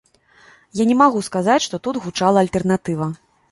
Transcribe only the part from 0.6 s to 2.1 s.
Я не магу сказаць, што тут